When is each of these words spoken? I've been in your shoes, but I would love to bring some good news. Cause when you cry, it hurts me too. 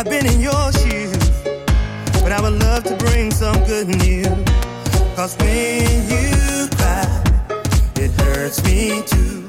I've 0.00 0.08
been 0.08 0.24
in 0.24 0.40
your 0.40 0.72
shoes, 0.72 1.30
but 2.22 2.32
I 2.32 2.40
would 2.40 2.58
love 2.58 2.84
to 2.84 2.96
bring 2.96 3.30
some 3.30 3.62
good 3.66 3.86
news. 3.86 4.26
Cause 5.14 5.36
when 5.36 6.08
you 6.08 6.68
cry, 6.74 7.22
it 7.96 8.10
hurts 8.12 8.64
me 8.64 9.02
too. 9.04 9.39